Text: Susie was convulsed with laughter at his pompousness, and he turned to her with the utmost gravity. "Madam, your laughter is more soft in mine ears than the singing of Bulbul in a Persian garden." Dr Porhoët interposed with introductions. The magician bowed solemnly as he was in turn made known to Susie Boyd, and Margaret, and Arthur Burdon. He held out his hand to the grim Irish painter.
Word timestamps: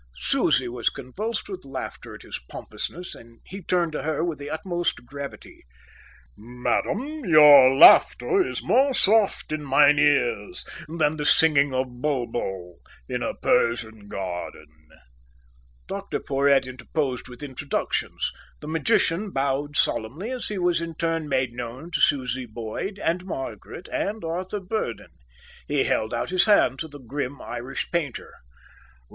Susie 0.17 0.67
was 0.67 0.89
convulsed 0.89 1.47
with 1.47 1.63
laughter 1.63 2.15
at 2.15 2.23
his 2.23 2.39
pompousness, 2.49 3.13
and 3.13 3.39
he 3.45 3.61
turned 3.61 3.91
to 3.91 4.01
her 4.01 4.23
with 4.25 4.39
the 4.39 4.49
utmost 4.49 5.05
gravity. 5.05 5.63
"Madam, 6.35 7.23
your 7.23 7.71
laughter 7.75 8.41
is 8.43 8.63
more 8.63 8.95
soft 8.95 9.51
in 9.51 9.61
mine 9.63 9.99
ears 9.99 10.65
than 10.87 11.17
the 11.17 11.23
singing 11.23 11.71
of 11.71 12.01
Bulbul 12.01 12.79
in 13.07 13.21
a 13.21 13.35
Persian 13.35 14.07
garden." 14.07 14.65
Dr 15.87 16.19
Porhoët 16.19 16.65
interposed 16.65 17.27
with 17.29 17.43
introductions. 17.43 18.31
The 18.59 18.67
magician 18.67 19.29
bowed 19.29 19.77
solemnly 19.77 20.31
as 20.31 20.47
he 20.47 20.57
was 20.57 20.81
in 20.81 20.95
turn 20.95 21.29
made 21.29 21.53
known 21.53 21.91
to 21.91 22.01
Susie 22.01 22.47
Boyd, 22.47 22.97
and 22.97 23.23
Margaret, 23.27 23.87
and 23.91 24.23
Arthur 24.23 24.61
Burdon. 24.61 25.11
He 25.67 25.83
held 25.83 26.11
out 26.11 26.31
his 26.31 26.45
hand 26.45 26.79
to 26.79 26.87
the 26.87 26.99
grim 26.99 27.39
Irish 27.39 27.91
painter. 27.91 28.33